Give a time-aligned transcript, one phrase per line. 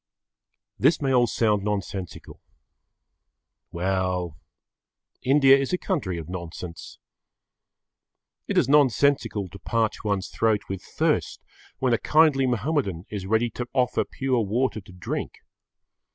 [0.79, 2.41] This may all sound nonsensical.
[3.71, 4.35] Well,
[5.21, 6.97] India is a country of nonsense.
[8.47, 11.43] It is nonsensical to parch one's throat with thirst
[11.77, 15.35] when a kindly Mahomedan is ready to offer pure water to drink.